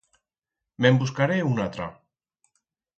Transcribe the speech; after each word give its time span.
Me'n 0.85 0.97
buscaré 1.05 1.39
una 1.53 1.71
atra. 1.71 1.91